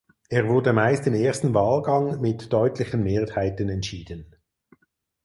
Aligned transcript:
Er 0.29 0.47
wurde 0.49 0.73
meist 0.73 1.05
im 1.05 1.13
ersten 1.13 1.53
Wahlgang 1.53 2.19
mit 2.21 2.51
deutlichen 2.51 3.03
Mehrheiten 3.03 3.69
entschieden. 3.69 4.35